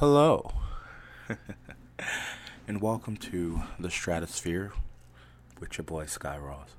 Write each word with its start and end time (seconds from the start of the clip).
Hello, 0.00 0.50
and 2.66 2.80
welcome 2.80 3.18
to 3.18 3.60
the 3.78 3.90
Stratosphere 3.90 4.72
with 5.60 5.76
your 5.76 5.84
boy 5.84 6.06
Sky 6.06 6.38
Ross. 6.38 6.70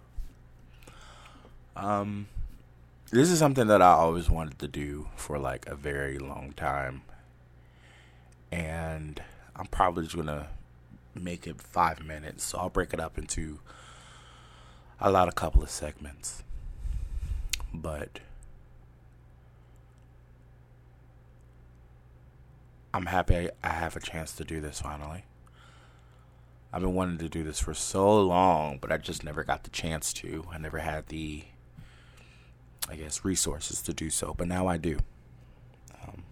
Um, 1.76 2.26
this 3.12 3.30
is 3.30 3.38
something 3.38 3.68
that 3.68 3.80
I 3.80 3.92
always 3.92 4.28
wanted 4.28 4.58
to 4.58 4.68
do 4.68 5.06
for 5.16 5.38
like 5.38 5.68
a 5.68 5.76
very 5.76 6.18
long 6.18 6.54
time, 6.54 7.04
and 8.52 9.22
I'm 9.56 9.68
probably 9.68 10.06
just 10.06 10.16
gonna 10.16 10.48
make 11.14 11.46
it 11.46 11.62
five 11.62 12.04
minutes. 12.04 12.44
So 12.46 12.58
I'll 12.58 12.70
break 12.70 12.92
it 12.92 13.00
up 13.00 13.20
into 13.20 13.60
a 15.00 15.12
lot 15.12 15.28
of 15.28 15.36
couple 15.36 15.62
of 15.62 15.70
segments, 15.70 16.42
but 17.72 18.20
I'm 22.94 23.06
happy 23.06 23.50
I 23.64 23.70
have 23.70 23.96
a 23.96 24.02
chance 24.02 24.34
to 24.34 24.44
do 24.44 24.60
this 24.60 24.82
finally. 24.82 25.24
I've 26.74 26.82
been 26.82 26.94
wanting 26.94 27.18
to 27.20 27.30
do 27.30 27.44
this 27.44 27.60
for 27.60 27.74
so 27.74 28.22
long, 28.22 28.78
but 28.80 28.92
I 28.92 28.98
just 28.98 29.24
never 29.24 29.44
got 29.44 29.64
the 29.64 29.70
chance 29.70 30.14
to. 30.14 30.46
I 30.52 30.58
never 30.58 30.80
had 30.80 31.08
the, 31.08 31.44
I 32.90 32.96
guess, 32.96 33.26
resources 33.26 33.82
to 33.84 33.94
do 33.94 34.10
so, 34.10 34.34
but 34.38 34.48
now 34.48 34.68
I 34.68 34.78
do. 34.78 35.00
Um, 36.02 36.24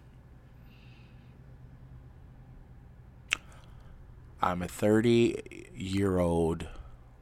I'm 4.40 4.62
a 4.62 4.68
30 4.68 5.68
year 5.74 6.18
old 6.18 6.68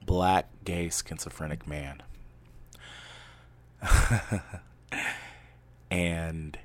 black 0.05 0.49
gay 0.65 0.89
schizophrenic 0.89 1.67
man. 1.67 2.03
and 5.91 6.59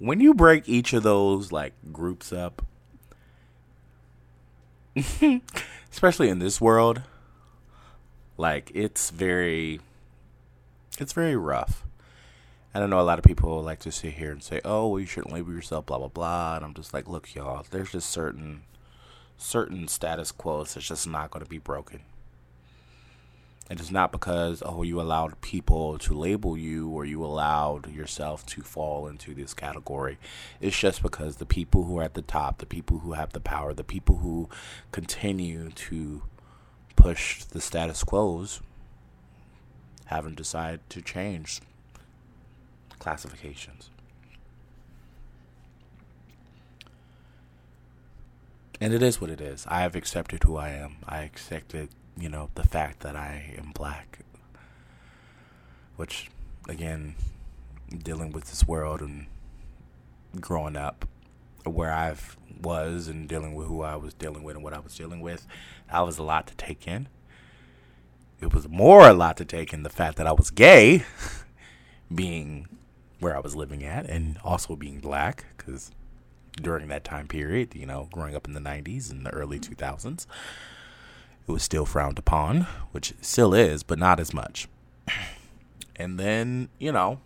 when 0.00 0.18
you 0.18 0.34
break 0.34 0.68
each 0.68 0.92
of 0.92 1.04
those 1.04 1.52
like 1.52 1.74
groups 1.92 2.32
up, 2.32 2.62
especially 5.92 6.28
in 6.28 6.40
this 6.40 6.60
world, 6.60 7.02
like 8.36 8.72
it's 8.74 9.10
very 9.10 9.78
it's 10.98 11.12
very 11.12 11.36
rough. 11.36 11.84
I 12.74 12.86
know 12.86 13.00
a 13.00 13.02
lot 13.02 13.18
of 13.18 13.24
people 13.24 13.62
like 13.62 13.80
to 13.80 13.92
sit 13.92 14.14
here 14.14 14.30
and 14.32 14.42
say, 14.42 14.60
"Oh, 14.64 14.88
well, 14.88 15.00
you 15.00 15.06
shouldn't 15.06 15.34
label 15.34 15.52
yourself," 15.52 15.86
blah 15.86 15.98
blah 15.98 16.08
blah. 16.08 16.56
And 16.56 16.64
I'm 16.64 16.74
just 16.74 16.94
like, 16.94 17.08
look, 17.08 17.34
y'all, 17.34 17.66
there's 17.70 17.92
just 17.92 18.10
certain 18.10 18.62
certain 19.36 19.88
status 19.88 20.32
quos 20.32 20.74
that's 20.74 20.88
just 20.88 21.06
not 21.06 21.30
going 21.30 21.44
to 21.44 21.50
be 21.50 21.58
broken. 21.58 22.00
It 23.70 23.78
is 23.78 23.92
not 23.92 24.10
because, 24.10 24.64
oh, 24.66 24.82
you 24.82 25.00
allowed 25.00 25.40
people 25.42 25.96
to 25.98 26.12
label 26.12 26.58
you 26.58 26.88
or 26.88 27.04
you 27.04 27.24
allowed 27.24 27.88
yourself 27.88 28.44
to 28.46 28.62
fall 28.62 29.06
into 29.06 29.32
this 29.32 29.54
category. 29.54 30.18
It's 30.60 30.76
just 30.76 31.04
because 31.04 31.36
the 31.36 31.46
people 31.46 31.84
who 31.84 31.96
are 32.00 32.02
at 32.02 32.14
the 32.14 32.22
top, 32.22 32.58
the 32.58 32.66
people 32.66 32.98
who 32.98 33.12
have 33.12 33.32
the 33.32 33.38
power, 33.38 33.72
the 33.72 33.84
people 33.84 34.16
who 34.16 34.48
continue 34.90 35.70
to 35.70 36.22
push 36.96 37.44
the 37.44 37.60
status 37.60 38.02
quos 38.02 38.60
haven't 40.06 40.34
decided 40.34 40.80
to 40.90 41.00
change 41.00 41.60
classifications. 42.98 43.88
And 48.80 48.92
it 48.92 49.02
is 49.02 49.20
what 49.20 49.30
it 49.30 49.40
is. 49.40 49.64
I 49.68 49.82
have 49.82 49.94
accepted 49.94 50.42
who 50.42 50.56
I 50.56 50.70
am. 50.70 50.96
I 51.06 51.20
accepted 51.20 51.90
you 52.20 52.28
know, 52.28 52.50
the 52.54 52.66
fact 52.66 53.00
that 53.00 53.16
I 53.16 53.54
am 53.56 53.72
black. 53.72 54.20
Which, 55.96 56.30
again, 56.68 57.14
dealing 57.96 58.30
with 58.32 58.44
this 58.44 58.66
world 58.66 59.00
and 59.00 59.26
growing 60.38 60.76
up 60.76 61.06
where 61.64 61.92
I 61.92 62.14
was 62.62 63.08
and 63.08 63.28
dealing 63.28 63.54
with 63.54 63.66
who 63.66 63.82
I 63.82 63.96
was 63.96 64.14
dealing 64.14 64.42
with 64.42 64.56
and 64.56 64.64
what 64.64 64.74
I 64.74 64.80
was 64.80 64.94
dealing 64.94 65.20
with, 65.20 65.46
that 65.90 66.00
was 66.00 66.18
a 66.18 66.22
lot 66.22 66.46
to 66.48 66.54
take 66.54 66.86
in. 66.86 67.08
It 68.40 68.54
was 68.54 68.68
more 68.68 69.08
a 69.08 69.12
lot 69.12 69.36
to 69.38 69.44
take 69.44 69.72
in 69.72 69.82
the 69.82 69.90
fact 69.90 70.16
that 70.16 70.26
I 70.26 70.32
was 70.32 70.50
gay, 70.50 71.04
being 72.14 72.68
where 73.18 73.36
I 73.36 73.40
was 73.40 73.54
living 73.54 73.84
at, 73.84 74.08
and 74.08 74.38
also 74.42 74.76
being 74.76 74.98
black, 74.98 75.44
because 75.56 75.90
during 76.60 76.88
that 76.88 77.04
time 77.04 77.28
period, 77.28 77.74
you 77.74 77.84
know, 77.84 78.08
growing 78.10 78.34
up 78.34 78.46
in 78.46 78.54
the 78.54 78.60
90s 78.60 79.10
and 79.10 79.26
the 79.26 79.30
early 79.30 79.60
2000s, 79.60 80.26
it 81.50 81.54
was 81.54 81.62
still 81.64 81.84
frowned 81.84 82.18
upon, 82.18 82.62
which 82.92 83.12
still 83.20 83.52
is, 83.52 83.82
but 83.82 83.98
not 83.98 84.20
as 84.20 84.32
much. 84.32 84.68
And 85.96 86.18
then, 86.18 86.68
you 86.78 86.92
know, 86.92 87.20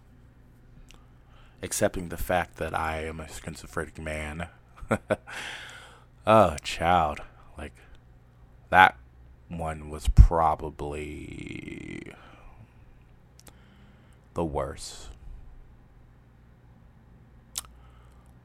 accepting 1.63 2.09
the 2.09 2.17
fact 2.17 2.57
that 2.57 2.75
I 2.75 3.05
am 3.05 3.21
a 3.21 3.29
schizophrenic 3.29 3.99
man. 3.99 4.49
oh, 6.27 6.57
child. 6.63 7.21
Like, 7.57 7.75
that 8.71 8.97
one 9.49 9.91
was 9.91 10.09
probably 10.09 12.15
the 14.33 14.45
worst. 14.45 15.11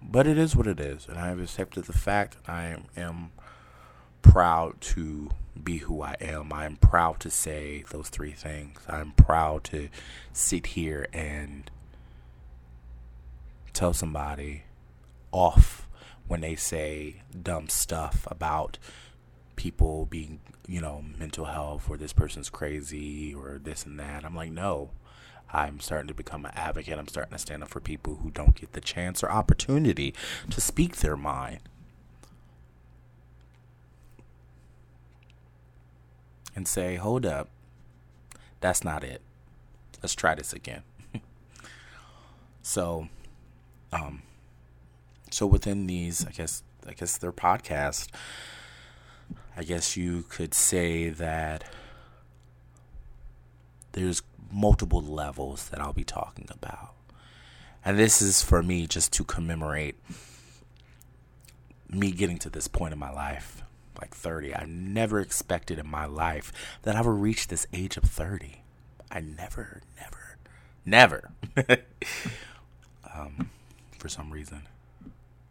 But 0.01 0.27
it 0.27 0.37
is 0.37 0.55
what 0.55 0.67
it 0.67 0.79
is, 0.79 1.07
and 1.07 1.17
I 1.17 1.27
have 1.27 1.41
accepted 1.41 1.85
the 1.85 1.93
fact 1.93 2.37
I 2.47 2.77
am 2.95 3.31
proud 4.29 4.79
to 4.79 5.29
be 5.61 5.77
who 5.79 6.01
I 6.03 6.15
am. 6.21 6.53
I 6.53 6.65
am 6.65 6.75
proud 6.75 7.19
to 7.21 7.31
say 7.31 7.83
those 7.89 8.09
three 8.09 8.31
things. 8.31 8.79
I'm 8.87 9.11
proud 9.13 9.63
to 9.65 9.89
sit 10.31 10.67
here 10.67 11.07
and 11.11 11.69
tell 13.73 13.93
somebody 13.93 14.63
off 15.31 15.87
when 16.27 16.41
they 16.41 16.55
say 16.55 17.23
dumb 17.41 17.69
stuff 17.69 18.27
about 18.29 18.77
people 19.55 20.05
being, 20.05 20.39
you 20.67 20.79
know, 20.79 21.03
mental 21.17 21.45
health 21.45 21.89
or 21.89 21.97
this 21.97 22.13
person's 22.13 22.49
crazy 22.49 23.33
or 23.33 23.59
this 23.61 23.85
and 23.85 23.99
that. 23.99 24.23
I'm 24.23 24.35
like, 24.35 24.51
no. 24.51 24.91
I'm 25.51 25.79
starting 25.79 26.07
to 26.09 26.13
become 26.13 26.45
an 26.45 26.51
advocate. 26.53 26.99
I'm 26.99 27.07
starting 27.07 27.33
to 27.33 27.39
stand 27.39 27.63
up 27.63 27.69
for 27.69 27.79
people 27.79 28.17
who 28.17 28.29
don't 28.29 28.53
get 28.53 28.73
the 28.73 28.81
chance 28.81 29.23
or 29.23 29.31
opportunity 29.31 30.13
to 30.51 30.61
speak 30.61 30.97
their 30.97 31.17
mind. 31.17 31.61
And 36.59 36.67
say, 36.67 36.97
hold 36.97 37.25
up, 37.25 37.47
that's 38.59 38.83
not 38.83 39.01
it. 39.01 39.21
Let's 40.03 40.13
try 40.13 40.35
this 40.35 40.51
again. 40.51 40.83
so, 42.61 43.07
um, 43.93 44.23
so 45.31 45.47
within 45.47 45.87
these, 45.87 46.25
I 46.25 46.31
guess, 46.31 46.61
I 46.85 46.91
guess 46.91 47.17
their 47.17 47.31
podcast, 47.31 48.09
I 49.55 49.63
guess 49.63 49.95
you 49.95 50.25
could 50.27 50.53
say 50.53 51.07
that 51.07 51.63
there's 53.93 54.21
multiple 54.51 55.01
levels 55.01 55.69
that 55.69 55.79
I'll 55.79 55.93
be 55.93 56.03
talking 56.03 56.49
about. 56.51 56.91
And 57.85 57.97
this 57.97 58.21
is 58.21 58.41
for 58.41 58.61
me 58.61 58.85
just 58.85 59.13
to 59.13 59.23
commemorate 59.23 59.95
me 61.89 62.11
getting 62.11 62.37
to 62.39 62.49
this 62.49 62.67
point 62.67 62.91
in 62.91 62.99
my 62.99 63.11
life 63.11 63.63
like 63.99 64.15
30. 64.15 64.55
I 64.55 64.65
never 64.65 65.19
expected 65.19 65.79
in 65.79 65.87
my 65.87 66.05
life 66.05 66.51
that 66.83 66.95
I 66.95 67.01
would 67.01 67.19
reach 67.21 67.47
this 67.47 67.67
age 67.73 67.97
of 67.97 68.03
30. 68.03 68.61
I 69.11 69.19
never, 69.21 69.81
never, 69.99 70.37
never. 70.85 71.31
um, 73.13 73.49
for 73.97 74.09
some 74.09 74.31
reason. 74.31 74.67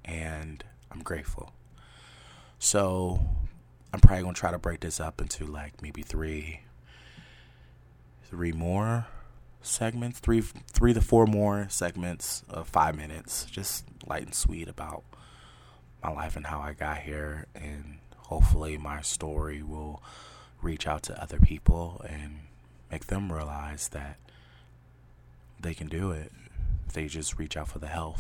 And 0.05 0.65
I'm 0.91 1.03
grateful. 1.03 1.53
So 2.59 3.21
I'm 3.93 4.01
probably 4.01 4.23
gonna 4.23 4.35
try 4.35 4.51
to 4.51 4.59
break 4.59 4.81
this 4.81 5.01
up 5.01 5.21
into 5.21 5.45
like 5.47 5.81
maybe 5.83 6.03
three 6.03 6.61
three 8.25 8.53
more 8.53 9.07
segments, 9.63 10.19
three 10.19 10.41
three 10.41 10.93
to 10.95 11.01
four 11.01 11.27
more 11.27 11.67
segments 11.69 12.43
of 12.49 12.69
five 12.69 12.97
minutes, 12.97 13.45
just 13.45 13.85
light 14.07 14.23
and 14.23 14.35
sweet 14.35 14.69
about 14.69 15.05
my 16.03 16.11
life 16.11 16.37
and 16.37 16.47
how 16.47 16.61
I 16.61 16.73
got 16.73 16.99
here 16.99 17.47
and 17.55 17.99
hopefully 18.29 18.77
my 18.77 19.01
story 19.01 19.63
will 19.63 20.03
reach 20.61 20.87
out 20.87 21.03
to 21.03 21.23
other 21.23 21.39
people 21.39 22.05
and 22.09 22.41
make 22.91 23.07
them 23.07 23.33
realize 23.33 23.89
that 23.89 24.19
they 25.59 25.73
can 25.73 25.89
do 25.89 26.11
it. 26.11 26.31
They 26.93 27.07
just 27.07 27.39
reach 27.39 27.57
out 27.57 27.69
for 27.69 27.79
the 27.79 27.87
help 27.87 28.19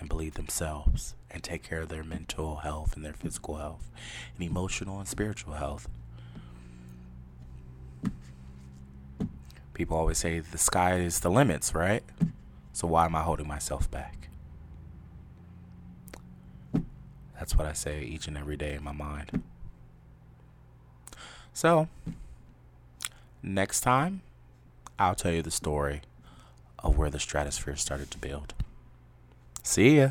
and 0.00 0.08
believe 0.08 0.34
themselves 0.34 1.14
and 1.30 1.42
take 1.42 1.62
care 1.62 1.82
of 1.82 1.88
their 1.88 2.02
mental 2.02 2.56
health 2.56 2.96
and 2.96 3.04
their 3.04 3.12
physical 3.12 3.56
health 3.56 3.88
and 4.36 4.44
emotional 4.44 4.98
and 4.98 5.06
spiritual 5.06 5.54
health. 5.54 5.88
People 9.74 9.96
always 9.96 10.18
say 10.18 10.40
the 10.40 10.58
sky 10.58 10.96
is 10.96 11.20
the 11.20 11.30
limits, 11.30 11.72
right? 11.74 12.02
So 12.72 12.88
why 12.88 13.06
am 13.06 13.14
I 13.14 13.22
holding 13.22 13.46
myself 13.46 13.88
back? 13.90 14.23
That's 17.38 17.56
what 17.56 17.66
I 17.66 17.72
say 17.72 18.02
each 18.02 18.28
and 18.28 18.36
every 18.36 18.56
day 18.56 18.74
in 18.74 18.84
my 18.84 18.92
mind. 18.92 19.42
So, 21.52 21.88
next 23.42 23.80
time, 23.80 24.22
I'll 24.98 25.14
tell 25.14 25.32
you 25.32 25.42
the 25.42 25.50
story 25.50 26.02
of 26.78 26.96
where 26.96 27.10
the 27.10 27.18
stratosphere 27.18 27.76
started 27.76 28.10
to 28.12 28.18
build. 28.18 28.54
See 29.62 29.98
ya. 29.98 30.10